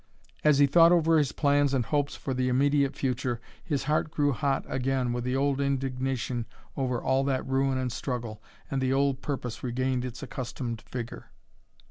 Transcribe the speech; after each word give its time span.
As 0.43 0.57
he 0.57 0.65
thought 0.65 0.91
over 0.91 1.19
his 1.19 1.31
plans 1.31 1.75
and 1.75 1.85
hopes 1.85 2.15
for 2.15 2.33
the 2.33 2.49
immediate 2.49 2.95
future 2.95 3.39
his 3.63 3.83
heart 3.83 4.09
grew 4.09 4.31
hot 4.31 4.65
again 4.67 5.13
with 5.13 5.23
the 5.23 5.35
old 5.35 5.61
indignation 5.61 6.47
over 6.75 6.99
all 6.99 7.23
that 7.25 7.45
ruin 7.45 7.77
and 7.77 7.91
struggle, 7.91 8.41
and 8.71 8.81
the 8.81 8.91
old 8.91 9.21
purpose 9.21 9.61
regained 9.61 10.03
its 10.03 10.23
accustomed 10.23 10.81
vigor. 10.91 11.27